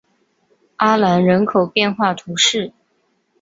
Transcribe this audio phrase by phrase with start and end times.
[0.77, 2.73] 阿兰人口变化图示